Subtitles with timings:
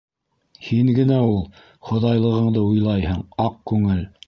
[0.67, 1.37] Һин генә ул
[1.91, 4.05] хоҙайлығыңды уйлайһың, аҡ күңел.